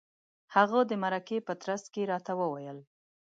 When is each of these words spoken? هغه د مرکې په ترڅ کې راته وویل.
هغه 0.55 0.79
د 0.89 0.91
مرکې 1.03 1.37
په 1.47 1.53
ترڅ 1.63 1.83
کې 1.93 2.09
راته 2.11 2.31
وویل. 2.41 2.77